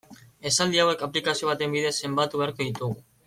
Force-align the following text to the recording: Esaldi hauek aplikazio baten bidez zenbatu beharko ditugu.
Esaldi 0.51 0.79
hauek 0.83 1.03
aplikazio 1.09 1.51
baten 1.51 1.77
bidez 1.77 1.93
zenbatu 2.05 2.43
beharko 2.43 2.69
ditugu. 2.71 2.99